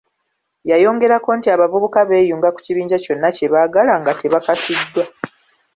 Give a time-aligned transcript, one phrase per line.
[0.69, 5.03] Yayongerako nti abavubuka beeyunga ku kibinja kyonna kye baagala nga tebakakiddwa.